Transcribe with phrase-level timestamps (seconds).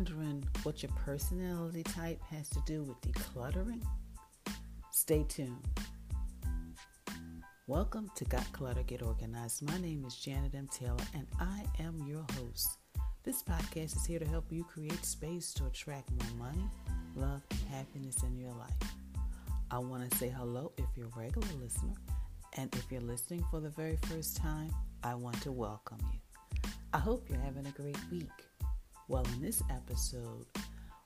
[0.00, 3.82] wondering what your personality type has to do with decluttering?
[4.92, 5.62] Stay tuned.
[7.66, 9.60] Welcome to Got Clutter Get Organized.
[9.60, 10.70] My name is Janet M.
[10.72, 12.78] Taylor and I am your host.
[13.24, 16.64] This podcast is here to help you create space to attract more money,
[17.14, 18.94] love, and happiness in your life.
[19.70, 21.92] I want to say hello if you're a regular listener,
[22.56, 24.70] and if you're listening for the very first time,
[25.04, 26.70] I want to welcome you.
[26.94, 28.49] I hope you're having a great week.
[29.10, 30.46] Well, in this episode,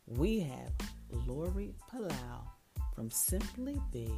[0.06, 0.72] we have
[1.26, 2.42] Laurie Palau
[2.94, 4.10] from Simply B,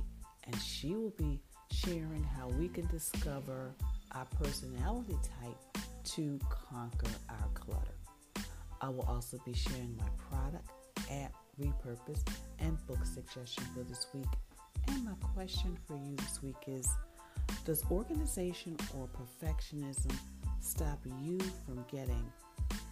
[0.43, 1.41] and she will be
[1.71, 3.77] sharing how we can discover
[4.11, 7.95] our personality type to conquer our clutter.
[8.81, 10.69] I will also be sharing my product,
[11.09, 12.27] app, repurpose,
[12.59, 14.27] and book suggestion for this week.
[14.89, 16.89] And my question for you this week is
[17.65, 20.13] Does organization or perfectionism
[20.59, 22.33] stop you from getting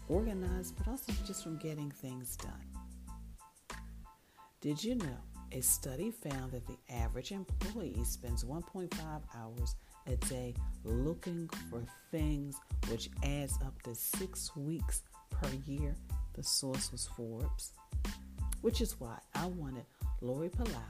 [0.08, 3.78] organized, but also just from getting things done.
[4.60, 5.18] Did you know
[5.52, 8.90] a study found that the average employee spends 1.5
[9.36, 12.56] hours a day looking for things,
[12.88, 15.94] which adds up to six weeks per year?
[16.34, 17.72] The source was Forbes,
[18.62, 19.84] which is why I wanted
[20.20, 20.80] Laurie Palau.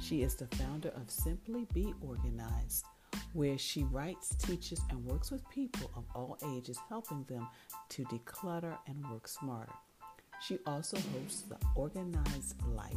[0.00, 2.86] She is the founder of Simply B Organized
[3.32, 7.46] where she writes, teaches, and works with people of all ages, helping them
[7.90, 9.72] to declutter and work smarter.
[10.40, 12.94] She also hosts The Organized Life,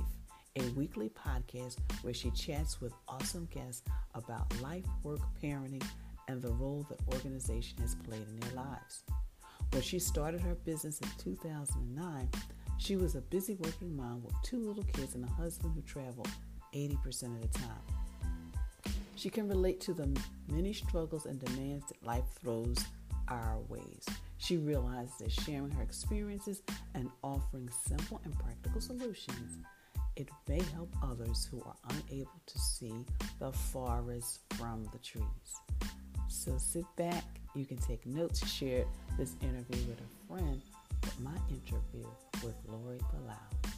[0.56, 3.84] a weekly podcast where she chats with awesome guests
[4.16, 5.84] about life, work, parenting,
[6.28, 9.04] and the role that organization has played in their lives.
[9.72, 12.30] When she started her business in 2009,
[12.78, 16.30] she was a busy working mom with two little kids and a husband who traveled
[16.73, 18.02] 80% of the time.
[19.16, 20.09] She can relate to the
[20.52, 22.78] many struggles and demands that life throws
[23.28, 24.05] our ways.
[24.38, 26.61] She realizes that sharing her experiences
[26.94, 29.58] and offering simple and practical solutions,
[30.15, 32.93] it may help others who are unable to see
[33.39, 35.26] the forest from the trees.
[36.27, 37.23] So sit back,
[37.55, 38.86] you can take notes, share
[39.17, 40.61] this interview with a friend,
[41.02, 42.08] but my interview
[42.43, 43.73] with Laurie Palau.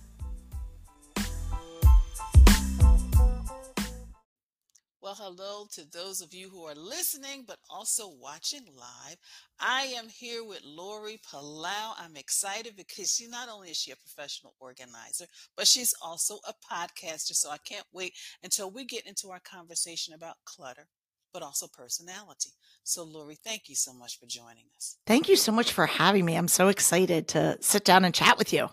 [5.06, 9.18] Well, hello to those of you who are listening, but also watching live.
[9.60, 11.94] I am here with Laurie Palau.
[12.00, 16.54] I'm excited because she not only is she a professional organizer, but she's also a
[16.74, 17.36] podcaster.
[17.36, 20.88] So I can't wait until we get into our conversation about clutter,
[21.32, 22.50] but also personality.
[22.84, 24.98] So, Laurie, thank you so much for joining us.
[25.06, 26.36] Thank you so much for having me.
[26.36, 28.70] I'm so excited to sit down and chat with you.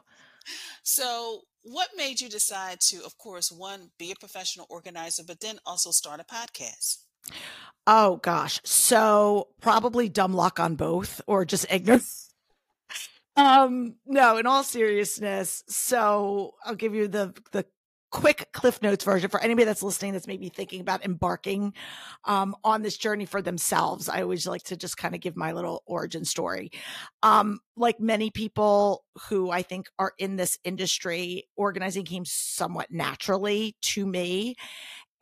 [0.83, 5.59] So, what made you decide to, of course, one, be a professional organizer, but then
[5.65, 6.99] also start a podcast?
[7.87, 8.61] Oh gosh.
[8.65, 12.31] So probably dumb luck on both or just ignorance.
[13.37, 15.65] um no, in all seriousness.
[15.69, 17.65] So I'll give you the the
[18.13, 21.73] quick cliff notes version for anybody that's listening that's maybe thinking about embarking
[22.27, 24.09] um, on this journey for themselves.
[24.09, 26.71] I always like to just kind of give my little origin story.
[27.23, 33.77] Um, like many people who i think are in this industry organizing came somewhat naturally
[33.81, 34.57] to me.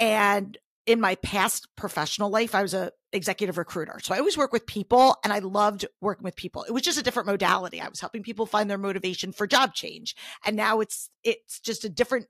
[0.01, 4.01] And in my past professional life i was a executive recruiter.
[4.03, 6.65] So i always work with people and i loved working with people.
[6.65, 7.81] It was just a different modality.
[7.81, 10.17] I was helping people find their motivation for job change.
[10.45, 12.27] And now it's it's just a different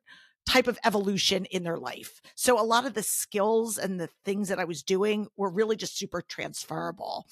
[0.46, 2.20] type of evolution in their life.
[2.34, 5.76] So a lot of the skills and the things that I was doing were really
[5.76, 7.26] just super transferable.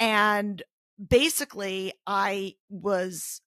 [0.00, 0.62] And
[1.08, 3.40] basically I was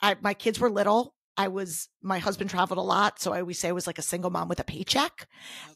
[0.00, 1.14] I my kids were little.
[1.36, 4.02] I was my husband traveled a lot, so I always say I was like a
[4.02, 5.28] single mom with a paycheck.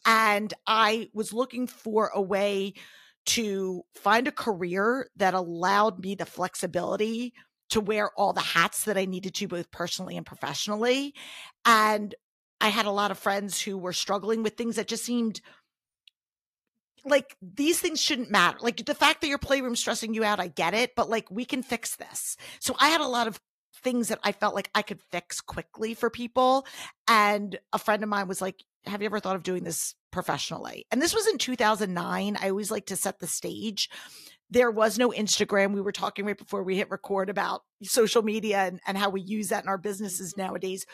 [0.06, 2.74] And I was looking for a way
[3.26, 7.34] to find a career that allowed me the flexibility
[7.70, 11.14] to wear all the hats that I needed to both personally and professionally.
[11.64, 12.14] And
[12.60, 15.40] I had a lot of friends who were struggling with things that just seemed
[17.04, 18.58] like these things shouldn't matter.
[18.60, 21.44] Like the fact that your playroom stressing you out, I get it, but like we
[21.44, 22.36] can fix this.
[22.60, 23.40] So I had a lot of
[23.82, 26.66] things that I felt like I could fix quickly for people.
[27.08, 30.86] And a friend of mine was like, Have you ever thought of doing this professionally?
[30.90, 32.36] And this was in 2009.
[32.40, 33.88] I always like to set the stage.
[34.50, 35.72] There was no Instagram.
[35.72, 39.20] We were talking right before we hit record about social media and, and how we
[39.20, 40.42] use that in our businesses mm-hmm.
[40.42, 40.84] nowadays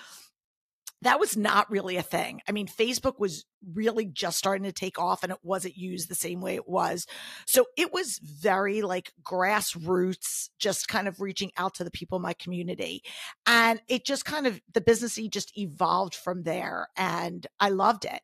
[1.07, 2.41] that was not really a thing.
[2.49, 3.45] I mean, Facebook was
[3.75, 7.07] really just starting to take off and it wasn't used the same way it was.
[7.47, 12.23] So it was very like grassroots, just kind of reaching out to the people in
[12.23, 13.03] my community.
[13.47, 16.89] And it just kind of, the businessy just evolved from there.
[16.97, 18.21] And I loved it.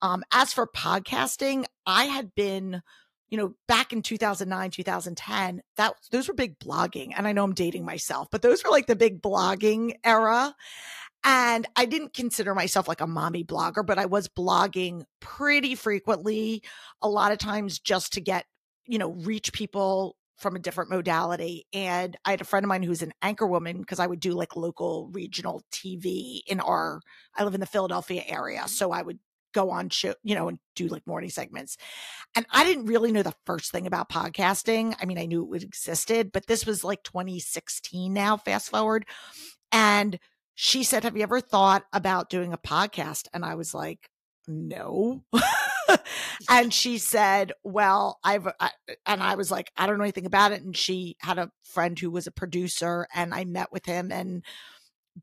[0.00, 2.82] Um, as for podcasting, I had been
[3.30, 7.12] you know, back in 2009, 2010, that those were big blogging.
[7.16, 10.54] And I know I'm dating myself, but those were like the big blogging era.
[11.24, 16.62] And I didn't consider myself like a mommy blogger, but I was blogging pretty frequently,
[17.02, 18.44] a lot of times just to get,
[18.86, 21.66] you know, reach people from a different modality.
[21.72, 24.32] And I had a friend of mine who's an anchor woman because I would do
[24.32, 27.00] like local regional TV in our,
[27.36, 28.60] I live in the Philadelphia area.
[28.60, 28.68] Mm-hmm.
[28.68, 29.18] So I would
[29.52, 31.76] go on show, you know, and do like morning segments.
[32.36, 34.94] And I didn't really know the first thing about podcasting.
[35.00, 39.06] I mean, I knew it existed, but this was like 2016 now, fast forward.
[39.72, 40.18] And
[40.60, 43.28] she said, Have you ever thought about doing a podcast?
[43.32, 44.10] And I was like,
[44.48, 45.22] No.
[46.50, 48.72] and she said, Well, I've, I,
[49.06, 50.60] and I was like, I don't know anything about it.
[50.62, 54.42] And she had a friend who was a producer, and I met with him and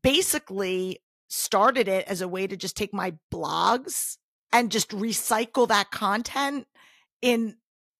[0.02, 4.16] basically started it as a way to just take my blogs
[4.54, 6.66] and just recycle that content
[7.20, 7.56] in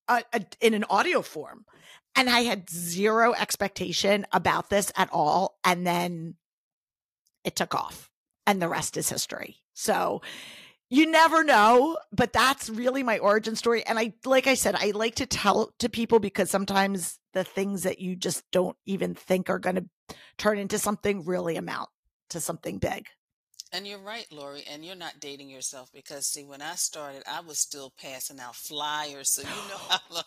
[0.08, 1.66] a, a, in an audio form.
[2.14, 5.58] And I had zero expectation about this at all.
[5.62, 6.36] And then
[7.46, 8.10] it took off,
[8.46, 9.56] and the rest is history.
[9.72, 10.20] So
[10.90, 13.84] you never know, but that's really my origin story.
[13.87, 17.82] And I, like I said, I like to tell to people because sometimes the things
[17.84, 21.88] that you just don't even think are going to turn into something really amount
[22.31, 23.06] to something big.
[23.72, 27.40] And you're right, Laurie, and you're not dating yourself because see, when I started, I
[27.40, 29.76] was still passing out flyers, so you know
[30.10, 30.22] how.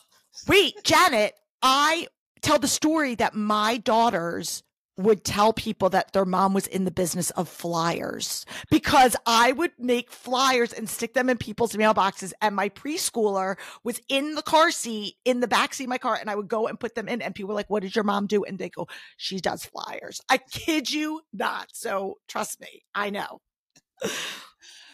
[0.47, 2.07] Wait, Janet, I
[2.41, 4.63] tell the story that my daughters
[4.99, 9.71] would tell people that their mom was in the business of flyers because I would
[9.79, 12.33] make flyers and stick them in people's mailboxes.
[12.41, 16.17] And my preschooler was in the car seat, in the back seat of my car,
[16.19, 17.21] and I would go and put them in.
[17.21, 18.43] And people were like, What did your mom do?
[18.43, 20.21] And they go, She does flyers.
[20.29, 21.69] I kid you not.
[21.71, 23.39] So trust me, I know.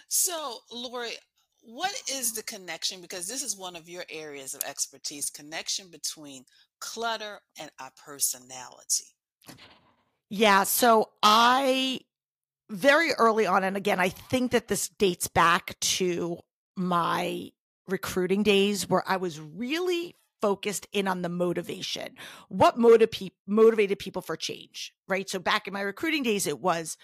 [0.07, 1.18] so, Laurie,
[1.63, 3.02] what is the connection?
[3.02, 6.46] Because this is one of your areas of expertise connection between
[6.80, 9.06] clutter and our personality.
[10.37, 10.63] Yeah.
[10.63, 12.01] So I
[12.69, 16.39] very early on, and again, I think that this dates back to
[16.75, 17.51] my
[17.87, 22.15] recruiting days where I was really focused in on the motivation.
[22.49, 25.29] What motiv- motivated people for change, right?
[25.29, 26.97] So back in my recruiting days, it was,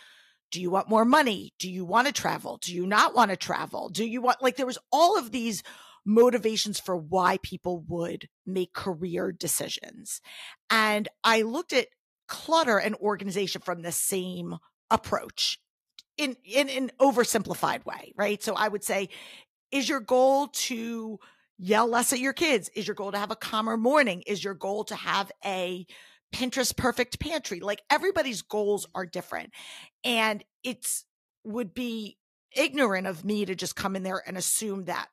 [0.52, 1.54] do you want more money?
[1.58, 2.58] Do you want to travel?
[2.62, 3.88] Do you not want to travel?
[3.88, 5.64] Do you want, like, there was all of these
[6.06, 10.20] motivations for why people would make career decisions.
[10.70, 11.88] And I looked at
[12.32, 14.56] clutter an organization from the same
[14.90, 15.60] approach
[16.18, 18.42] in in an oversimplified way, right?
[18.42, 19.10] So I would say,
[19.70, 21.20] is your goal to
[21.58, 22.70] yell less at your kids?
[22.74, 24.24] Is your goal to have a calmer morning?
[24.26, 25.86] Is your goal to have a
[26.34, 27.60] Pinterest perfect pantry?
[27.60, 29.52] Like everybody's goals are different.
[30.06, 31.04] And it's
[31.44, 32.18] would be
[32.56, 35.08] ignorant of me to just come in there and assume that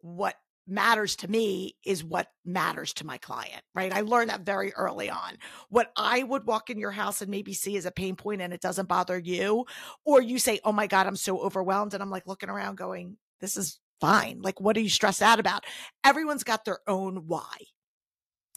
[0.00, 0.34] what
[0.66, 3.92] matters to me is what matters to my client, right?
[3.92, 5.38] I learned that very early on.
[5.68, 8.52] What I would walk in your house and maybe see as a pain point and
[8.52, 9.66] it doesn't bother you,
[10.04, 11.94] or you say, Oh my God, I'm so overwhelmed.
[11.94, 14.40] And I'm like looking around going, This is fine.
[14.42, 15.64] Like, what are you stressed out about?
[16.04, 17.56] Everyone's got their own why.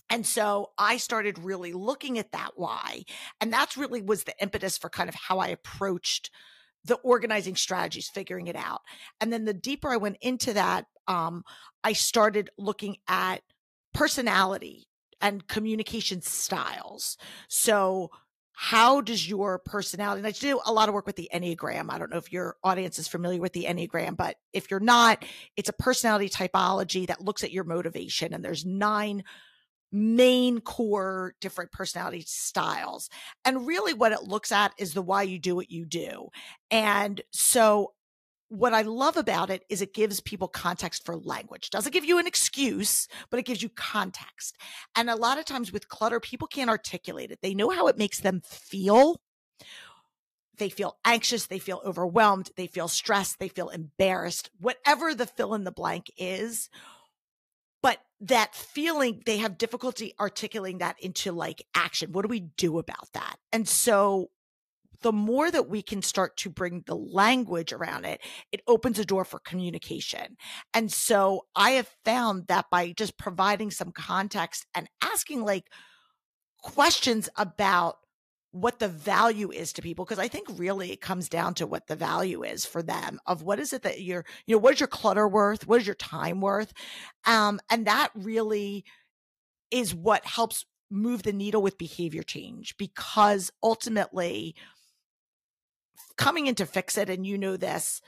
[0.09, 3.03] And so I started really looking at that why.
[3.39, 6.31] And that's really was the impetus for kind of how I approached
[6.85, 8.81] the organizing strategies, figuring it out.
[9.21, 11.43] And then the deeper I went into that, um,
[11.83, 13.41] I started looking at
[13.93, 14.87] personality
[15.19, 17.17] and communication styles.
[17.49, 18.11] So,
[18.53, 21.89] how does your personality, and I do a lot of work with the Enneagram.
[21.89, 25.23] I don't know if your audience is familiar with the Enneagram, but if you're not,
[25.55, 28.33] it's a personality typology that looks at your motivation.
[28.33, 29.23] And there's nine
[29.93, 33.09] main core different personality styles.
[33.45, 36.27] And really, what it looks at is the why you do what you do.
[36.69, 37.93] And so,
[38.49, 41.69] what I love about it is it gives people context for language.
[41.69, 44.57] Doesn't give you an excuse, but it gives you context.
[44.95, 47.39] And a lot of times with clutter, people can't articulate it.
[47.41, 49.21] They know how it makes them feel.
[50.57, 55.53] They feel anxious, they feel overwhelmed, they feel stressed, they feel embarrassed, whatever the fill
[55.53, 56.69] in the blank is.
[57.81, 62.11] But that feeling, they have difficulty articulating that into like action.
[62.11, 63.37] What do we do about that?
[63.53, 64.31] And so
[65.01, 69.05] the more that we can start to bring the language around it, it opens a
[69.05, 70.37] door for communication.
[70.73, 75.69] And so I have found that by just providing some context and asking like
[76.61, 77.95] questions about
[78.51, 81.85] what the value is to people because i think really it comes down to what
[81.85, 84.79] the value is for them of what is it that you're you know what is
[84.79, 86.73] your clutter worth what is your time worth
[87.25, 88.83] um and that really
[89.69, 94.55] is what helps move the needle with behavior change because ultimately
[96.19, 98.01] coming in to fix it, and you know this,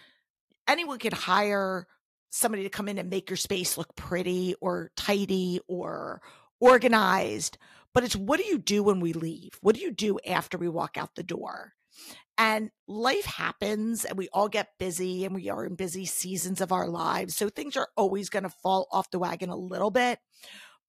[0.67, 1.87] anyone could hire
[2.29, 6.21] somebody to come in and make your space look pretty or tidy or
[6.59, 7.57] organized,
[7.93, 9.57] but it's what do you do when we leave?
[9.61, 11.73] What do you do after we walk out the door?
[12.37, 16.71] And life happens and we all get busy and we are in busy seasons of
[16.71, 17.35] our lives.
[17.35, 20.19] So things are always going to fall off the wagon a little bit.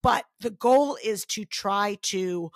[0.02, 2.50] But the goal is to try to,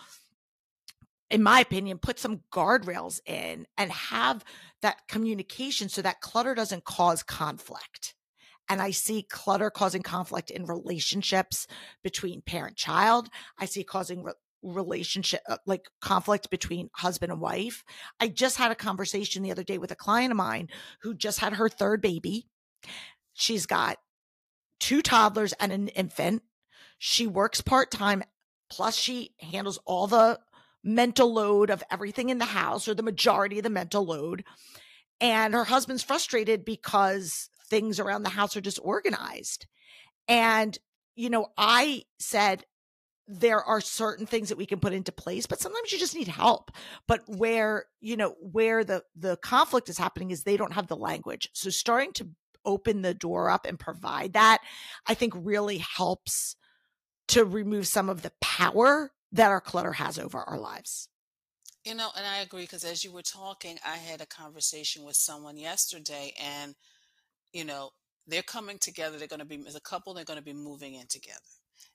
[1.30, 4.44] in my opinion, put some guardrails in and have
[4.82, 8.14] that communication so that clutter doesn't cause conflict.
[8.68, 11.66] And I see clutter causing conflict in relationships
[12.02, 13.28] between parent child.
[13.58, 17.84] I see causing re- relationship, uh, like conflict between husband and wife.
[18.18, 20.68] I just had a conversation the other day with a client of mine
[21.02, 22.46] who just had her third baby.
[23.34, 23.98] She's got
[24.80, 26.42] two toddlers and an infant.
[26.98, 28.24] She works part time,
[28.70, 30.40] plus she handles all the
[30.86, 34.44] mental load of everything in the house or the majority of the mental load.
[35.20, 39.66] And her husband's frustrated because things around the house are disorganized.
[40.28, 40.78] And,
[41.16, 42.64] you know, I said,
[43.28, 46.28] there are certain things that we can put into place but sometimes you just need
[46.28, 46.70] help
[47.08, 50.96] but where you know where the the conflict is happening is they don't have the
[50.96, 52.28] language so starting to
[52.64, 54.60] open the door up and provide that
[55.08, 56.54] i think really helps
[57.26, 61.08] to remove some of the power that our clutter has over our lives
[61.84, 65.16] you know and i agree because as you were talking i had a conversation with
[65.16, 66.74] someone yesterday and
[67.52, 67.90] you know,
[68.26, 69.18] they're coming together.
[69.18, 71.40] They're going to be, as a couple, they're going to be moving in together.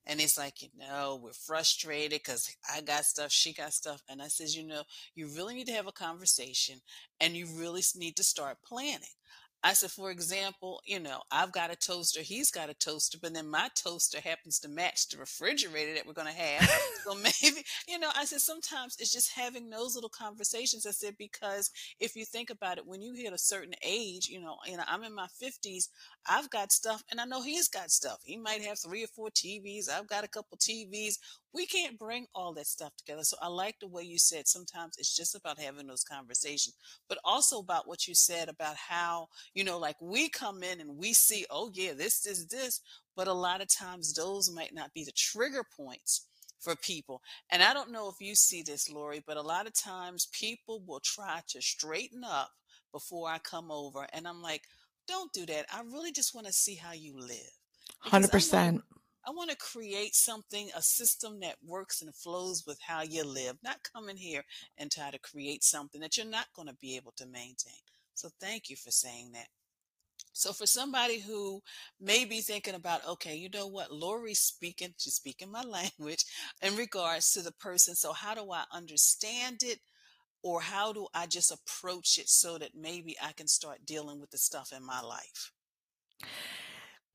[0.08, 4.02] And it's like, you know, we're frustrated because I got stuff, she got stuff.
[4.10, 4.84] And I says, you know,
[5.16, 6.82] you really need to have a conversation
[7.20, 9.16] and you really need to start planning.
[9.64, 13.34] I said, for example, you know, I've got a toaster, he's got a toaster, but
[13.34, 16.68] then my toaster happens to match the refrigerator that we're going to have.
[17.04, 20.88] so maybe, you know, I said, sometimes it's just having those little conversations.
[20.88, 24.42] I said, because if you think about it, when you hit a certain age, you
[24.42, 25.90] know, you know, I'm in my 50s,
[26.28, 28.20] I've got stuff, and I know he's got stuff.
[28.24, 29.90] He might have three or four TVs.
[29.90, 31.18] I've got a couple TVs
[31.54, 33.24] we can't bring all that stuff together.
[33.24, 36.76] So I like the way you said sometimes it's just about having those conversations,
[37.10, 40.98] but also about what you said about how, you know, like we come in and
[40.98, 42.82] we see, oh yeah, this is this,
[43.16, 46.28] but a lot of times those might not be the trigger points
[46.60, 47.22] for people.
[47.52, 50.82] And I don't know if you see this, Laurie, but a lot of times people
[50.86, 52.52] will try to straighten up
[52.94, 54.08] before I come over.
[54.14, 54.64] And I'm like,
[55.08, 55.66] don't do that.
[55.74, 57.52] I really just want to see how you live.
[58.06, 58.82] 100%.
[59.26, 63.58] I want to create something, a system that works and flows with how you live,
[63.64, 64.44] not come in here
[64.78, 67.82] and try to create something that you're not going to be able to maintain.
[68.16, 69.48] So thank you for saying that.
[70.34, 71.62] So for somebody who
[72.00, 76.26] may be thinking about, okay, you know what, Laurie's speaking, she's speaking my language
[76.62, 77.96] in regards to the person.
[77.96, 79.80] So how do I understand it?
[80.44, 84.32] Or how do I just approach it so that maybe I can start dealing with
[84.32, 85.52] the stuff in my life?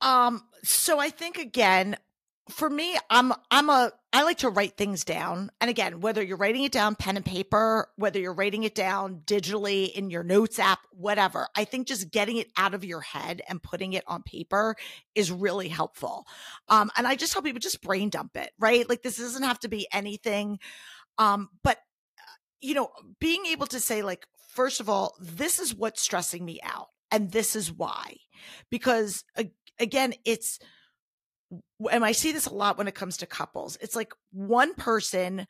[0.01, 1.97] Um, so I think again,
[2.49, 5.51] for me, I'm I'm a I like to write things down.
[5.61, 9.23] And again, whether you're writing it down pen and paper, whether you're writing it down
[9.27, 13.43] digitally in your notes app, whatever, I think just getting it out of your head
[13.49, 14.77] and putting it on paper
[15.15, 16.27] is really helpful.
[16.69, 18.89] Um, and I just tell people just brain dump it, right?
[18.89, 20.59] Like this doesn't have to be anything.
[21.19, 21.79] Um, but
[22.61, 26.61] you know, being able to say like, first of all, this is what's stressing me
[26.63, 28.17] out and this is why
[28.71, 29.25] because
[29.79, 30.59] again, it's,
[31.91, 33.79] and I see this a lot when it comes to couples.
[33.81, 35.47] It's like one person,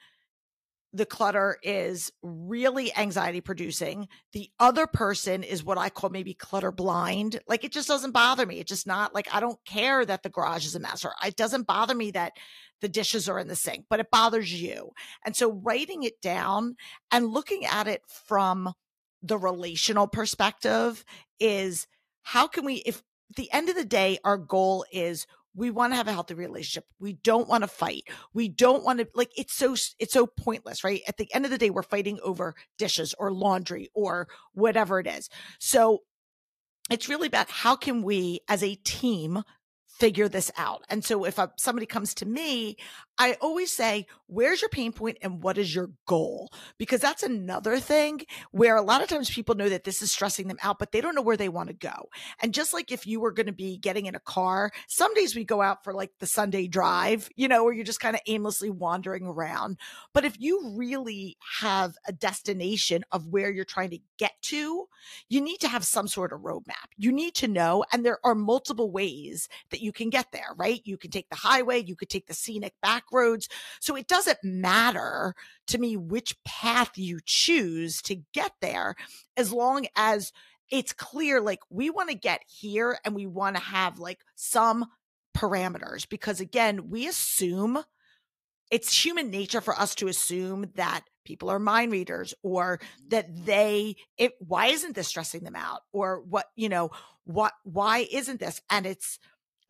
[0.93, 4.09] the clutter is really anxiety producing.
[4.33, 7.41] The other person is what I call maybe clutter blind.
[7.47, 8.61] Like it just doesn't bother me.
[8.61, 11.37] It's just not like I don't care that the garage is a mess or it
[11.37, 12.33] doesn't bother me that
[12.81, 14.91] the dishes are in the sink, but it bothers you.
[15.25, 16.77] And so writing it down
[17.11, 18.73] and looking at it from
[19.23, 21.05] the relational perspective
[21.41, 21.87] is
[22.23, 23.03] how can we, if
[23.35, 26.85] the end of the day, our goal is we want to have a healthy relationship.
[27.01, 28.05] We don't want to fight.
[28.35, 31.01] We don't want to like it's so it's so pointless, right?
[31.09, 35.07] At the end of the day, we're fighting over dishes or laundry or whatever it
[35.07, 35.31] is.
[35.59, 36.03] So
[36.91, 39.43] it's really about how can we as a team
[39.99, 40.85] figure this out.
[40.89, 42.77] And so if a, somebody comes to me,
[43.19, 46.53] I always say, where's your pain point and what is your goal?
[46.77, 50.49] Because that's another thing where a lot of times people know that this is stressing
[50.49, 52.11] them out, but they don't know where they want to go.
[52.43, 55.35] And just like if you were going to be getting in a car, some days
[55.35, 58.23] we go out for like the Sunday drive, you know, where you're just kind of
[58.27, 59.79] aimlessly wandering around.
[60.13, 64.89] But if you really have a destination of where you're trying to get to,
[65.29, 66.91] you need to have some sort of roadmap.
[66.99, 70.81] You need to know, and there are multiple ways that you can get there, right?
[70.85, 73.49] You can take the highway, you could take the scenic back roads.
[73.81, 75.35] So it doesn't matter
[75.69, 78.95] to me which path you choose to get there
[79.37, 80.33] as long as
[80.71, 84.87] it's clear like we want to get here and we want to have like some
[85.37, 87.83] parameters because again, we assume
[88.71, 93.09] it's human nature for us to assume that people are mind readers or mm-hmm.
[93.09, 96.91] that they it why isn't this stressing them out or what you know
[97.25, 99.19] what why isn't this and it's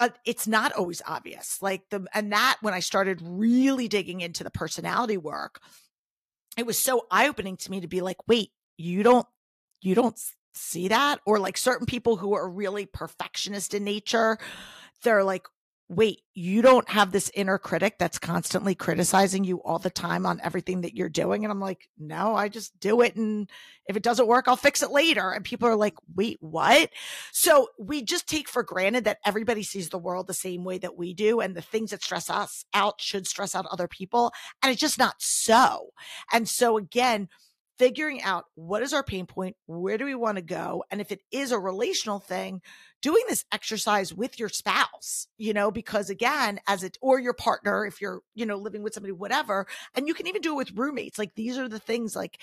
[0.00, 4.44] uh, it's not always obvious like the and that when i started really digging into
[4.44, 5.60] the personality work
[6.56, 9.26] it was so eye-opening to me to be like wait you don't
[9.82, 10.18] you don't
[10.54, 11.20] see that?
[11.26, 14.38] Or like certain people who are really perfectionist in nature
[15.02, 15.46] they're like
[15.88, 20.40] wait, you don't have this inner critic that's constantly criticizing you all the time on
[20.42, 21.44] everything that you're doing.
[21.44, 23.14] And I'm like, no, I just do it.
[23.14, 23.48] And
[23.86, 25.30] if it doesn't work, I'll fix it later.
[25.30, 26.90] And people are like, wait, what?
[27.30, 30.96] So we just take for granted that everybody sees the world the same way that
[30.96, 31.40] we do.
[31.40, 34.32] And the things that stress us out should stress out other people.
[34.62, 35.90] And it's just not so.
[36.32, 37.28] And so again,
[37.78, 40.84] figuring out what is our pain point, where do we want to go?
[40.90, 42.62] And if it is a relational thing,
[43.02, 47.86] doing this exercise with your spouse, you know, because again, as it, or your partner,
[47.86, 50.76] if you're, you know, living with somebody, whatever, and you can even do it with
[50.76, 51.18] roommates.
[51.18, 52.38] Like these are the things like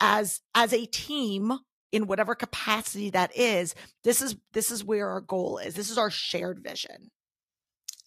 [0.00, 1.52] as, as a team,
[1.90, 5.96] in whatever capacity that is this is this is where our goal is this is
[5.96, 7.10] our shared vision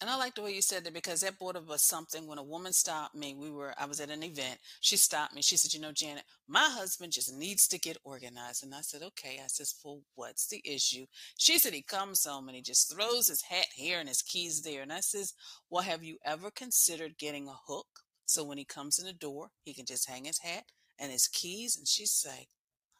[0.02, 2.42] and I like the way you said that because that brought up something when a
[2.42, 3.36] woman stopped me.
[3.38, 4.58] We were, I was at an event.
[4.80, 5.42] She stopped me.
[5.42, 8.64] She said, You know, Janet, my husband just needs to get organized.
[8.64, 9.38] And I said, Okay.
[9.42, 11.06] I says, "Well, what's the issue?
[11.38, 14.62] She said, He comes home and he just throws his hat here and his keys
[14.62, 14.82] there.
[14.82, 15.34] And I says,
[15.70, 17.86] Well, have you ever considered getting a hook?
[18.26, 20.64] So when he comes in the door, he can just hang his hat
[20.98, 21.76] and his keys.
[21.76, 22.48] And she say,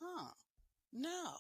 [0.01, 0.31] Huh,
[0.93, 1.35] no.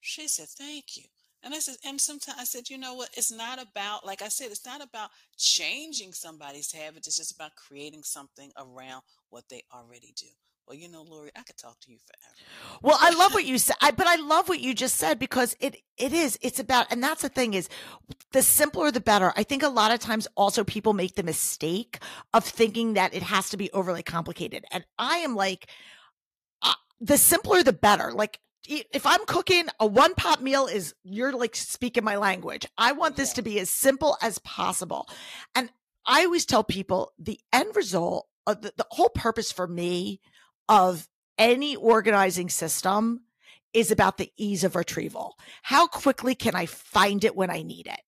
[0.00, 1.04] She said, Thank you.
[1.42, 3.10] And I said, and sometimes I said, you know what?
[3.16, 7.06] It's not about, like I said, it's not about changing somebody's habits.
[7.06, 10.26] It's just about creating something around what they already do.
[10.66, 12.80] Well, you know, Laurie, I could talk to you forever.
[12.82, 15.56] Well, I love what you said, I, but I love what you just said because
[15.60, 16.38] it it is.
[16.42, 17.68] It's about, and that's the thing is,
[18.32, 19.32] the simpler the better.
[19.36, 22.00] I think a lot of times also people make the mistake
[22.34, 25.68] of thinking that it has to be overly complicated, and I am like,
[26.62, 28.12] uh, the simpler the better.
[28.12, 32.66] Like if I'm cooking a one pot meal is you're like speaking my language.
[32.76, 35.08] I want this to be as simple as possible.
[35.54, 35.70] And
[36.06, 40.20] I always tell people the end result of the, the whole purpose for me
[40.68, 43.22] of any organizing system
[43.72, 45.36] is about the ease of retrieval.
[45.62, 48.00] How quickly can I find it when I need it?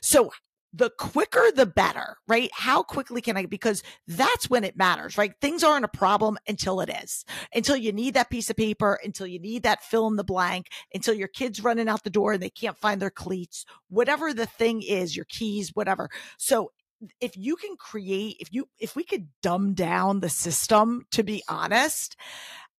[0.00, 0.32] So
[0.76, 2.50] the quicker the better, right?
[2.52, 5.32] How quickly can I, because that's when it matters, right?
[5.40, 9.28] Things aren't a problem until it is, until you need that piece of paper, until
[9.28, 12.42] you need that fill in the blank, until your kid's running out the door and
[12.42, 16.10] they can't find their cleats, whatever the thing is, your keys, whatever.
[16.38, 16.72] So
[17.20, 21.44] if you can create, if you, if we could dumb down the system, to be
[21.48, 22.16] honest,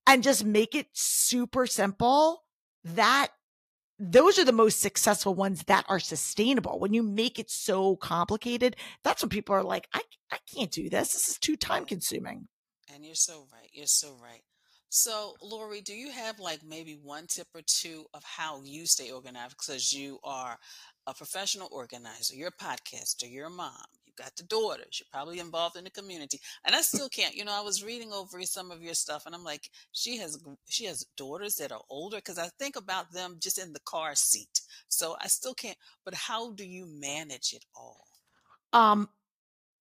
[0.06, 2.44] and just make it super simple,
[2.84, 3.30] that
[3.98, 6.80] those are the most successful ones that are sustainable.
[6.80, 10.90] When you make it so complicated, that's when people are like, I, I can't do
[10.90, 11.14] this.
[11.14, 12.48] This is too time consuming.
[12.94, 13.70] And you're so right.
[13.74, 14.42] You're so right.
[14.90, 19.12] So, Laurie, do you have like maybe one tip or two of how you stay
[19.12, 19.56] organized?
[19.58, 20.58] Because you are
[21.08, 23.74] a professional organizer, you're a podcaster, you're a mom,
[24.16, 25.00] got the daughters.
[25.00, 26.40] You're probably involved in the community.
[26.66, 29.36] And I still can't, you know, I was reading over some of your stuff and
[29.36, 30.38] I'm like, she has,
[30.70, 34.16] she has daughters that are older because I think about them just in the car
[34.16, 34.62] seat.
[34.88, 38.08] So I still can't, but how do you manage it all?
[38.74, 39.10] Um,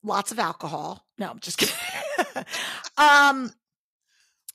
[0.03, 1.07] lots of alcohol.
[1.19, 1.75] No, I'm just kidding.
[2.97, 3.53] um,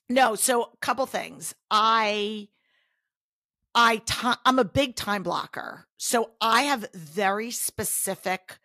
[0.10, 1.54] no, so a couple things.
[1.70, 2.48] I,
[3.76, 5.86] I t- I'm a big time blocker.
[5.98, 8.58] So I have very specific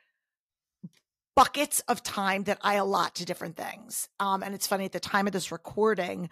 [1.36, 4.08] buckets of time that I allot to different things.
[4.20, 6.30] Um, and it's funny at the time of this recording,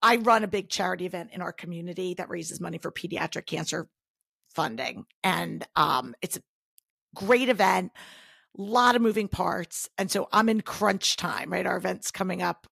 [0.00, 3.88] I run a big charity event in our community that raises money for pediatric cancer
[4.54, 5.06] funding.
[5.22, 6.42] And um, it's a
[7.14, 7.92] great event,
[8.56, 9.88] a lot of moving parts.
[9.98, 11.66] And so I'm in crunch time, right?
[11.66, 12.66] Our event's coming up,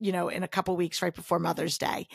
[0.00, 2.08] you know, in a couple weeks right before Mother's Day.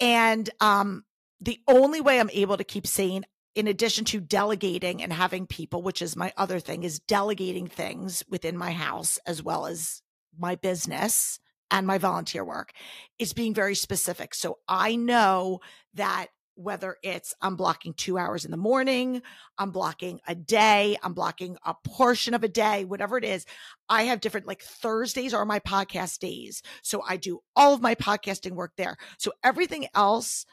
[0.00, 1.04] And um,
[1.40, 3.24] the only way I'm able to keep sane,
[3.54, 8.24] in addition to delegating and having people, which is my other thing, is delegating things
[8.28, 10.02] within my house as well as
[10.38, 11.38] my business
[11.70, 12.72] and my volunteer work,
[13.18, 14.34] is being very specific.
[14.34, 15.60] So I know
[15.94, 19.22] that whether it's I'm blocking two hours in the morning,
[19.58, 23.44] I'm blocking a day, I'm blocking a portion of a day, whatever it is.
[23.88, 26.62] I have different, like Thursdays are my podcast days.
[26.82, 28.96] So I do all of my podcasting work there.
[29.18, 30.46] So everything else,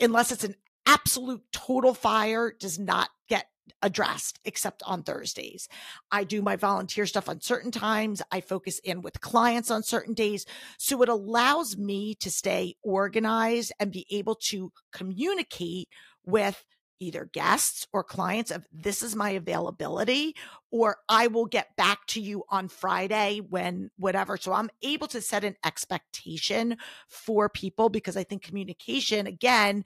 [0.00, 3.46] unless it's an absolute total fire does not get
[3.82, 5.68] addressed except on Thursdays.
[6.10, 8.22] I do my volunteer stuff on certain times.
[8.30, 10.46] I focus in with clients on certain days.
[10.78, 15.88] So it allows me to stay organized and be able to communicate
[16.24, 16.64] with
[17.00, 20.36] either guests or clients of this is my availability
[20.70, 24.36] or I will get back to you on Friday when whatever.
[24.36, 26.76] So I'm able to set an expectation
[27.08, 29.84] for people because I think communication again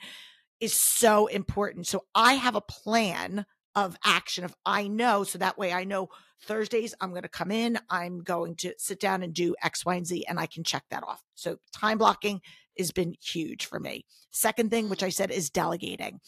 [0.61, 1.87] is so important.
[1.87, 6.09] So I have a plan of action of I know so that way I know
[6.43, 9.95] Thursdays I'm going to come in, I'm going to sit down and do X, Y,
[9.95, 11.23] and Z, and I can check that off.
[11.35, 12.41] So time blocking
[12.79, 14.05] has been huge for me.
[14.31, 16.21] Second thing, which I said is delegating.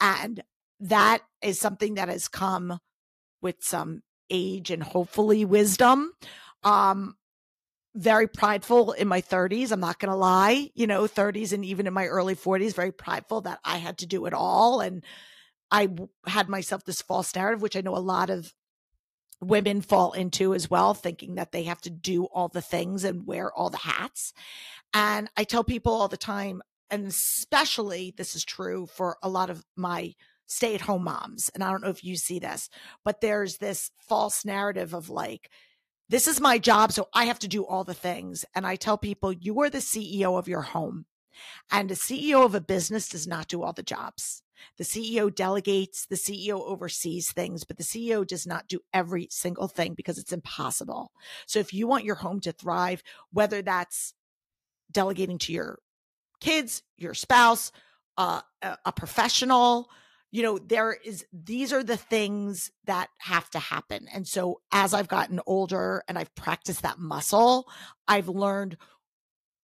[0.00, 0.42] And
[0.80, 2.78] that is something that has come
[3.40, 6.12] with some age and hopefully wisdom.
[6.64, 7.16] Um,
[7.94, 9.70] very prideful in my 30s.
[9.70, 12.92] I'm not going to lie, you know, 30s and even in my early 40s, very
[12.92, 14.80] prideful that I had to do it all.
[14.80, 15.04] And
[15.70, 15.88] I
[16.26, 18.54] had myself this false narrative, which I know a lot of
[19.40, 23.26] women fall into as well, thinking that they have to do all the things and
[23.26, 24.32] wear all the hats.
[24.94, 29.50] And I tell people all the time, and especially this is true for a lot
[29.50, 30.14] of my
[30.46, 31.50] stay at home moms.
[31.54, 32.68] And I don't know if you see this,
[33.04, 35.50] but there's this false narrative of like,
[36.08, 38.44] this is my job, so I have to do all the things.
[38.54, 41.06] And I tell people, you are the CEO of your home.
[41.70, 44.42] And the CEO of a business does not do all the jobs.
[44.78, 49.68] The CEO delegates, the CEO oversees things, but the CEO does not do every single
[49.68, 51.12] thing because it's impossible.
[51.46, 54.14] So if you want your home to thrive, whether that's
[54.90, 55.78] delegating to your
[56.40, 57.72] kids, your spouse,
[58.16, 59.88] uh, a, a professional,
[60.32, 64.08] you know, there is, these are the things that have to happen.
[64.12, 67.68] And so as I've gotten older and I've practiced that muscle,
[68.08, 68.78] I've learned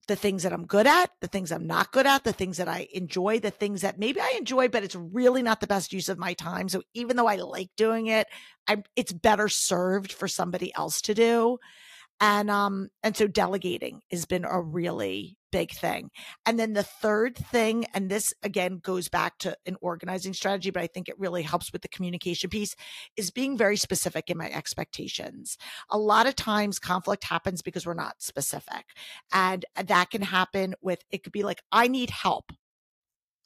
[0.06, 2.68] the things that I'm good at, the things I'm not good at, the things that
[2.68, 6.08] I enjoy, the things that maybe I enjoy, but it's really not the best use
[6.08, 6.68] of my time.
[6.68, 8.26] So even though I like doing it,
[8.66, 11.58] I'm, it's better served for somebody else to do
[12.20, 16.10] and um and so delegating has been a really big thing
[16.46, 20.82] and then the third thing and this again goes back to an organizing strategy but
[20.82, 22.74] i think it really helps with the communication piece
[23.16, 25.56] is being very specific in my expectations
[25.90, 28.86] a lot of times conflict happens because we're not specific
[29.32, 32.52] and that can happen with it could be like i need help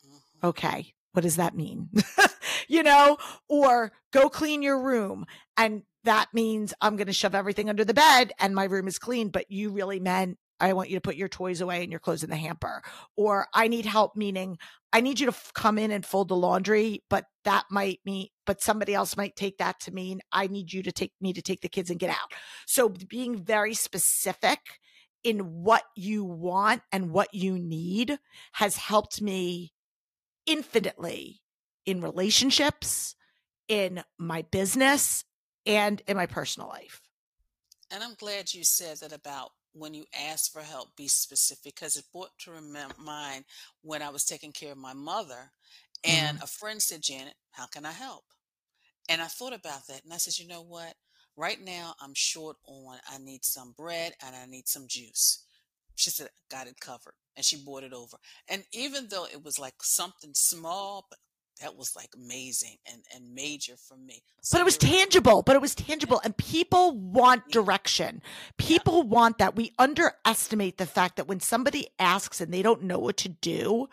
[0.06, 0.46] mm-hmm.
[0.46, 1.90] okay what does that mean?
[2.68, 5.26] you know, or go clean your room.
[5.56, 8.98] And that means I'm going to shove everything under the bed and my room is
[8.98, 11.98] clean, but you really meant I want you to put your toys away and your
[11.98, 12.82] clothes in the hamper.
[13.16, 14.58] Or I need help, meaning
[14.92, 18.28] I need you to f- come in and fold the laundry, but that might mean,
[18.46, 21.42] but somebody else might take that to mean I need you to take me to
[21.42, 22.32] take the kids and get out.
[22.66, 24.60] So being very specific
[25.24, 28.18] in what you want and what you need
[28.52, 29.72] has helped me
[30.46, 31.40] infinitely
[31.86, 33.16] in relationships,
[33.66, 35.24] in my business,
[35.66, 37.00] and in my personal life.
[37.90, 41.96] And I'm glad you said that about when you ask for help, be specific because
[41.96, 42.50] it brought to
[42.98, 43.44] mind
[43.82, 45.52] when I was taking care of my mother,
[46.04, 46.44] and mm-hmm.
[46.44, 48.24] a friend said, Janet, how can I help?
[49.08, 50.94] And I thought about that and I said, you know what?
[51.36, 55.44] Right now, I'm short on, I need some bread and I need some juice.
[55.94, 57.14] She said, got it covered.
[57.36, 58.18] And she brought it over.
[58.48, 61.18] And even though it was like something small, but
[61.62, 64.22] that was like amazing and, and major for me.
[64.42, 66.20] So but it was tangible, but it was tangible.
[66.24, 68.20] And people want direction.
[68.58, 69.04] People yeah.
[69.04, 69.56] want that.
[69.56, 73.88] We underestimate the fact that when somebody asks and they don't know what to do,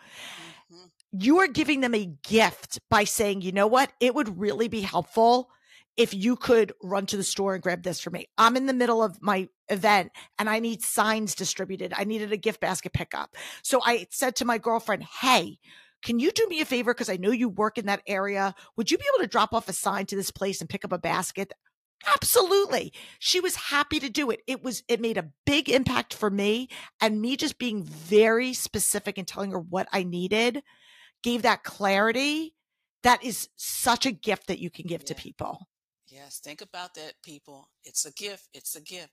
[0.72, 0.86] mm-hmm.
[1.12, 3.92] you are giving them a gift by saying, you know what?
[4.00, 5.50] It would really be helpful
[5.96, 8.26] if you could run to the store and grab this for me.
[8.38, 11.92] I'm in the middle of my event and I need signs distributed.
[11.96, 13.36] I needed a gift basket pickup.
[13.62, 15.58] So I said to my girlfriend, Hey,
[16.02, 16.94] can you do me a favor?
[16.94, 18.54] Because I know you work in that area.
[18.76, 20.92] Would you be able to drop off a sign to this place and pick up
[20.92, 21.52] a basket?
[22.06, 22.92] Absolutely.
[23.18, 24.40] She was happy to do it.
[24.46, 26.68] It was, it made a big impact for me.
[27.00, 30.62] And me just being very specific and telling her what I needed
[31.22, 32.54] gave that clarity.
[33.02, 35.06] That is such a gift that you can give yeah.
[35.08, 35.68] to people.
[36.08, 36.40] Yes.
[36.42, 37.68] Think about that, people.
[37.84, 38.48] It's a gift.
[38.54, 39.12] It's a gift.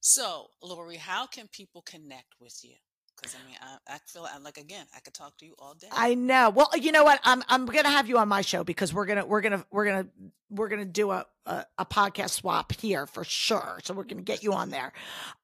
[0.00, 2.74] So, Laurie, how can people connect with you?
[3.16, 5.74] Because I mean, I, I feel I'm like again, I could talk to you all
[5.74, 5.88] day.
[5.90, 6.50] I know.
[6.50, 7.20] Well, you know what?
[7.24, 10.06] I'm I'm gonna have you on my show because we're gonna we're gonna we're gonna
[10.50, 13.80] we're gonna do a a, a podcast swap here for sure.
[13.84, 14.92] So we're gonna get you on there.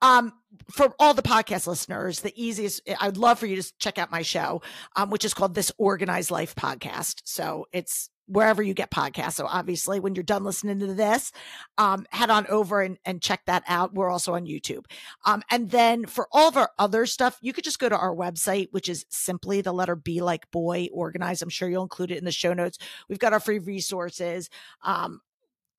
[0.02, 0.32] Um,
[0.70, 4.22] for all the podcast listeners, the easiest I'd love for you to check out my
[4.22, 4.62] show,
[4.96, 7.22] um, which is called This Organized Life Podcast.
[7.24, 9.34] So it's wherever you get podcasts.
[9.34, 11.32] So obviously, when you're done listening to this,
[11.78, 13.94] um, head on over and, and check that out.
[13.94, 14.84] We're also on YouTube.
[15.24, 18.14] Um, and then for all of our other stuff, you could just go to our
[18.14, 21.42] website, which is simply the letter B like boy organized.
[21.42, 22.78] I'm sure you'll include it in the show notes.
[23.08, 24.48] We've got our free resources,
[24.82, 25.20] um,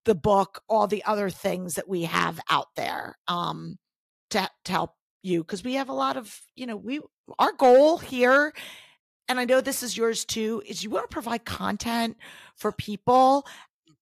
[0.04, 3.78] the book, all the other things that we have out there um,
[4.30, 7.00] to, to help you because we have a lot of, you know, we
[7.38, 8.52] our goal here
[9.34, 12.16] and I know this is yours too, is you want to provide content
[12.54, 13.44] for people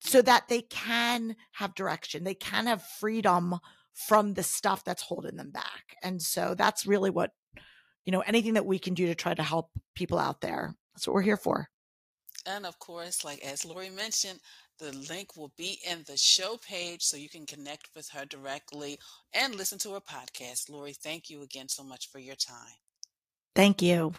[0.00, 3.58] so that they can have direction, they can have freedom
[3.94, 5.96] from the stuff that's holding them back.
[6.02, 7.30] And so that's really what,
[8.04, 10.74] you know, anything that we can do to try to help people out there.
[10.92, 11.70] That's what we're here for.
[12.44, 14.38] And of course, like as Laurie mentioned,
[14.78, 18.98] the link will be in the show page so you can connect with her directly
[19.32, 20.68] and listen to her podcast.
[20.68, 22.76] Laurie, thank you again so much for your time.
[23.54, 24.12] Thank you.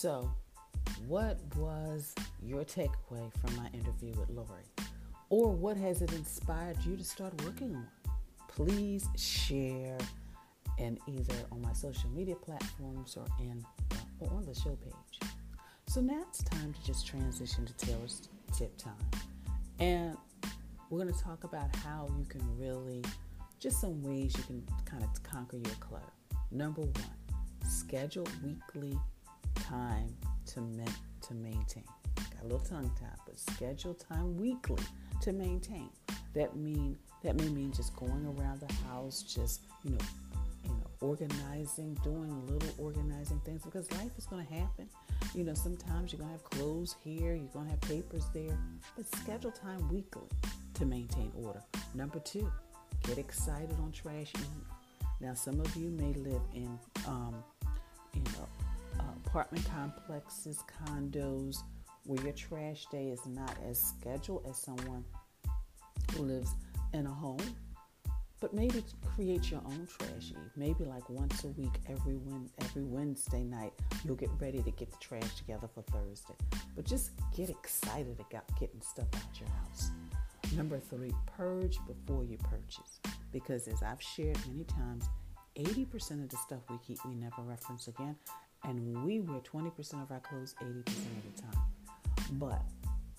[0.00, 0.32] So,
[1.08, 4.64] what was your takeaway from my interview with Laurie?
[5.28, 7.86] Or what has it inspired you to start working on?
[8.48, 9.98] Please share
[10.78, 13.62] and either on my social media platforms or in
[14.20, 15.30] or on the show page.
[15.86, 18.94] So now it's time to just transition to Taylor's tip time.
[19.80, 20.16] And
[20.88, 23.04] we're going to talk about how you can really,
[23.58, 26.06] just some ways you can kind of conquer your clutter.
[26.50, 28.98] Number one, schedule weekly
[29.60, 30.14] time
[30.46, 30.60] to,
[31.26, 31.84] to maintain.
[32.16, 34.82] Got a little tongue tied, but schedule time weekly
[35.22, 35.90] to maintain.
[36.34, 39.98] That mean that may mean just going around the house, just you know,
[40.64, 44.88] you know, organizing, doing little organizing things because life is going to happen.
[45.34, 48.58] You know, sometimes you're going to have clothes here, you're going to have papers there,
[48.96, 50.28] but schedule time weekly
[50.74, 51.62] to maintain order.
[51.94, 52.50] Number two,
[53.02, 54.32] get excited on trash.
[55.20, 57.34] Now, some of you may live in, um,
[58.14, 58.48] you know,
[59.30, 61.58] apartment complexes, condos,
[62.04, 65.04] where your trash day is not as scheduled as someone
[66.12, 66.50] who lives
[66.94, 67.38] in a home.
[68.40, 68.82] But maybe
[69.14, 70.50] create your own trash eve.
[70.56, 72.18] Maybe like once a week, every
[72.60, 73.72] every Wednesday night,
[74.04, 76.34] you'll get ready to get the trash together for Thursday.
[76.74, 79.90] But just get excited about getting stuff out your house.
[80.56, 82.98] Number three, purge before you purchase.
[83.30, 85.04] Because as I've shared many times,
[85.56, 88.16] 80% of the stuff we keep we never reference again
[88.64, 91.62] and we wear 20% of our clothes 80% of the time.
[92.32, 92.62] But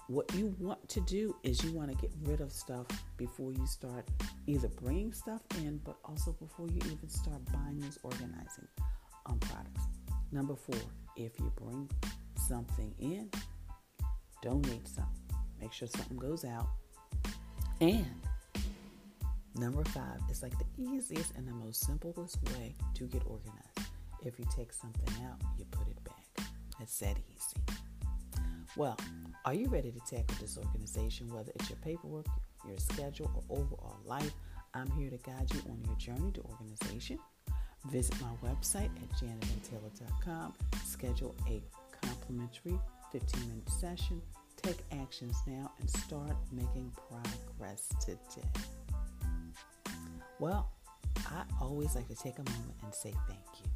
[0.08, 2.86] what you want to do is you want to get rid of stuff
[3.18, 4.06] before you start
[4.46, 8.68] either bringing stuff in, but also before you even start buying those organizing
[9.26, 9.84] um, products.
[10.32, 10.76] Number four,
[11.16, 11.90] if you bring
[12.36, 13.30] something in,
[14.42, 15.14] donate some.
[15.60, 16.68] Make sure something goes out.
[17.80, 18.06] And
[19.56, 23.71] number five is like the easiest and the most simplest way to get organized
[24.26, 26.48] if you take something out, you put it back.
[26.80, 27.78] It's that easy.
[28.76, 28.98] Well,
[29.46, 32.28] are you ready to tackle disorganization, whether it's your paperwork,
[32.68, 34.32] your schedule, or overall life?
[34.74, 37.20] I'm here to guide you on your journey to organization.
[37.90, 40.54] Visit my website at janetmtaylor.com.
[40.86, 41.62] Schedule a
[42.06, 42.80] complimentary
[43.12, 44.22] 15 minute session.
[44.62, 48.48] Take actions now and start making progress today.
[50.40, 50.72] Well,
[51.28, 53.71] I always like to take a moment and say thank you.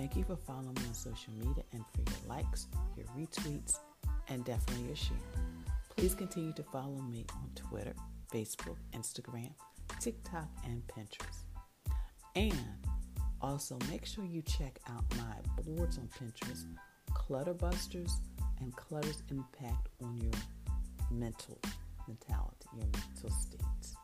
[0.00, 3.80] Thank you for following me on social media and for your likes, your retweets,
[4.30, 5.18] and definitely your share.
[5.94, 7.92] Please continue to follow me on Twitter,
[8.32, 9.52] Facebook, Instagram,
[10.00, 11.44] TikTok, and Pinterest.
[12.34, 12.56] And
[13.42, 16.64] also make sure you check out my boards on Pinterest,
[17.12, 18.22] Clutter Busters,
[18.60, 20.32] and Clutter's Impact on Your
[21.10, 21.58] Mental
[22.08, 23.96] Mentality, your mental states.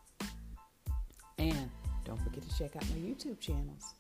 [1.39, 1.71] And
[2.05, 3.95] don't forget to check out my YouTube channels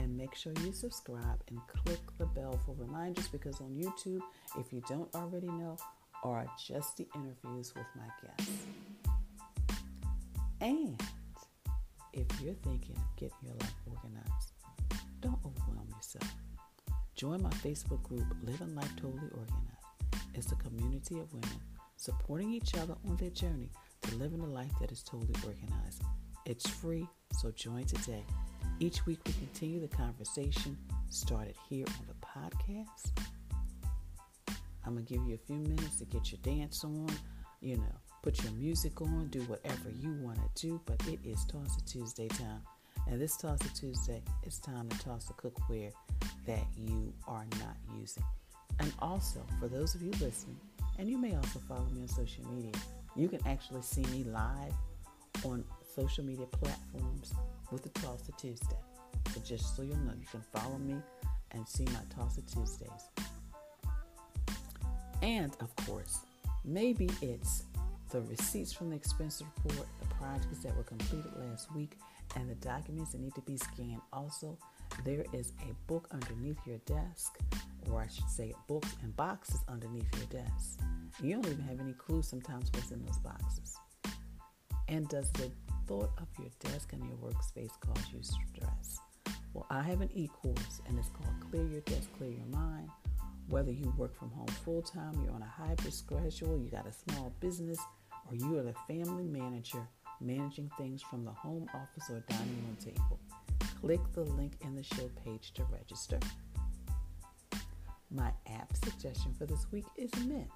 [0.00, 4.20] and make sure you subscribe and click the bell for reminders because on YouTube,
[4.58, 5.76] if you don't already know,
[6.24, 8.52] are just the interviews with my guests.
[10.60, 11.00] And
[12.12, 14.52] if you're thinking of getting your life organized,
[15.20, 16.34] don't overwhelm yourself.
[17.14, 20.24] Join my Facebook group, Living Life Totally Organized.
[20.34, 21.60] It's a community of women
[21.96, 23.70] supporting each other on their journey
[24.02, 26.02] to living a life that is totally organized.
[26.46, 27.06] It's free,
[27.38, 28.24] so join today.
[28.82, 30.74] Each week, we continue the conversation
[31.10, 33.10] started here on the podcast.
[34.86, 37.10] I'm going to give you a few minutes to get your dance on,
[37.60, 41.44] you know, put your music on, do whatever you want to do, but it is
[41.44, 42.62] Toss It Tuesday time.
[43.06, 45.92] And this Toss It Tuesday, it's time to toss the cookware
[46.46, 48.24] that you are not using.
[48.78, 50.58] And also, for those of you listening,
[50.98, 52.72] and you may also follow me on social media,
[53.14, 54.72] you can actually see me live
[55.44, 55.64] on
[55.94, 57.34] social media platforms
[57.70, 58.76] with the Toss It Tuesday.
[59.34, 60.96] So just so you know, you can follow me
[61.52, 63.10] and see my Toss It Tuesdays.
[65.22, 66.20] And of course,
[66.64, 67.64] maybe it's
[68.10, 71.96] the receipts from the expense report, the projects that were completed last week,
[72.36, 74.00] and the documents that need to be scanned.
[74.12, 74.58] Also,
[75.04, 77.38] there is a book underneath your desk,
[77.90, 80.80] or I should say, books and boxes underneath your desk.
[81.22, 83.76] You don't even have any clue sometimes what's in those boxes.
[84.88, 85.50] And does the
[85.90, 89.00] thought of your desk and your workspace cause you stress?
[89.52, 92.88] Well, I have an e course, and it's called Clear Your Desk, Clear Your Mind.
[93.48, 96.92] Whether you work from home full time, you're on a hybrid schedule, you got a
[96.92, 97.80] small business,
[98.28, 99.84] or you are the family manager
[100.20, 103.18] managing things from the home office or dining room table.
[103.80, 106.20] Click the link in the show page to register.
[108.12, 110.46] My app suggestion for this week is Mint.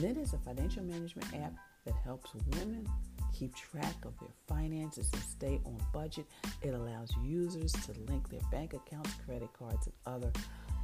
[0.00, 2.88] Mint is a financial management app that helps women
[3.32, 6.26] keep track of their finances and stay on budget.
[6.62, 10.32] It allows users to link their bank accounts, credit cards, and other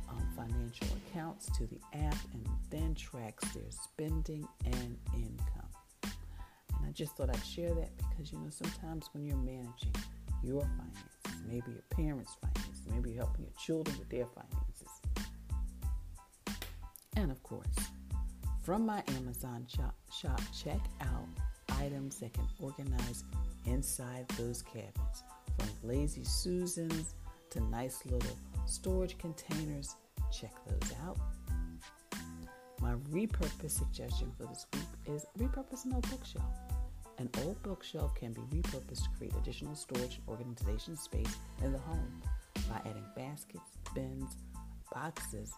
[0.08, 5.68] um, financial accounts to the app and then tracks their spending and income.
[6.02, 9.94] And I just thought I'd share that because you know sometimes when you're managing
[10.42, 14.64] your finances, maybe your parents' finances, maybe you're helping your children with their finances.
[17.16, 17.66] And of course,
[18.62, 21.28] from my Amazon shop, shop check out
[21.84, 23.24] items that can organize
[23.66, 25.22] inside those cabinets,
[25.58, 27.14] from lazy Susans
[27.50, 29.96] to nice little storage containers.
[30.32, 31.18] Check those out.
[32.80, 36.44] My repurpose suggestion for this week is repurpose an old bookshelf.
[37.18, 41.78] An old bookshelf can be repurposed to create additional storage and organization space in the
[41.78, 42.22] home.
[42.68, 44.36] By adding baskets, bins,
[44.92, 45.52] boxes,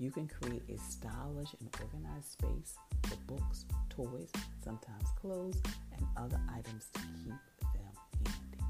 [0.00, 4.32] you can create a stylish and organized space for books, toys,
[4.64, 5.60] sometimes clothes,
[5.94, 7.34] and other items to keep
[7.74, 7.92] them
[8.24, 8.64] handy.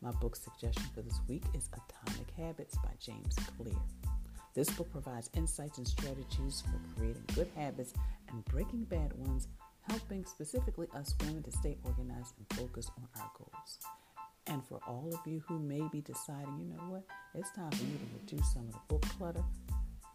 [0.00, 3.74] My book suggestion for this week is Atomic Habits by James Clear.
[4.54, 7.92] This book provides insights and strategies for creating good habits
[8.28, 9.48] and breaking bad ones,
[9.88, 13.78] helping specifically us women to stay organized and focused on our goals.
[14.46, 17.02] And for all of you who may be deciding, you know what,
[17.34, 19.44] it's time for you to reduce some of the book clutter,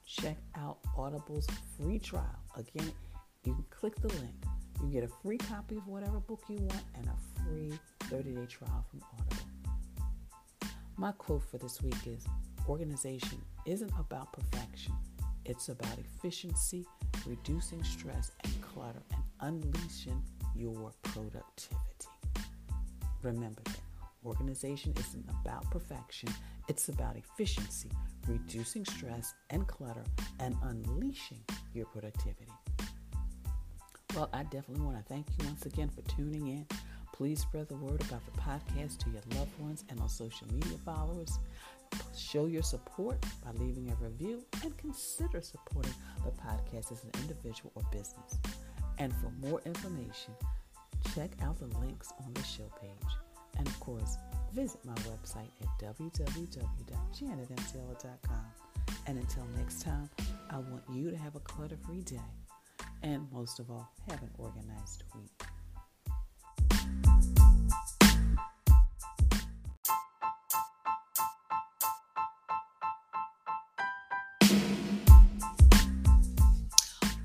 [0.05, 2.39] check out Audible's free trial.
[2.55, 2.91] Again,
[3.43, 4.35] you can click the link.
[4.81, 8.45] You get a free copy of whatever book you want and a free 30 day
[8.45, 9.43] trial from Audible.
[10.97, 12.25] My quote for this week is
[12.67, 14.93] Organization isn't about perfection,
[15.45, 16.85] it's about efficiency,
[17.25, 19.01] reducing stress and clutter,
[19.41, 20.21] and unleashing
[20.55, 22.09] your productivity.
[23.21, 23.79] Remember that
[24.25, 26.29] organization isn't about perfection,
[26.67, 27.91] it's about efficiency,
[28.27, 30.03] reducing stress and clutter,
[30.39, 31.41] and unleashing
[31.73, 32.51] your productivity.
[34.15, 36.65] Well, I definitely want to thank you once again for tuning in.
[37.13, 40.77] Please spread the word about the podcast to your loved ones and on social media
[40.83, 41.39] followers.
[42.17, 47.71] Show your support by leaving a review and consider supporting the podcast as an individual
[47.75, 48.37] or business.
[48.97, 50.33] And for more information,
[51.13, 53.11] check out the links on the show page.
[53.57, 54.17] And of course,
[54.55, 58.45] visit my website at www.janetmtaylor.com.
[59.05, 60.09] And until next time,
[60.49, 62.21] I want you to have a clutter free day.
[63.03, 65.43] And most of all, have an organized week.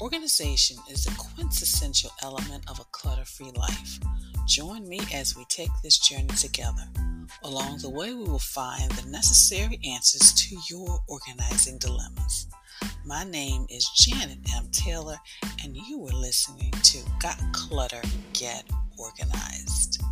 [0.00, 4.00] Organization is the quintessential element of a clutter free life.
[4.48, 6.88] Join me as we take this journey together.
[7.42, 12.46] Along the way, we will find the necessary answers to your organizing dilemmas.
[13.04, 14.68] My name is Janet M.
[14.72, 15.16] Taylor,
[15.62, 18.64] and you are listening to Got Clutter, Get
[18.98, 20.02] Organized.